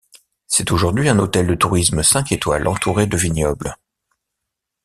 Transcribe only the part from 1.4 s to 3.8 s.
de tourisme cinq étoiles, entouré de vignobles.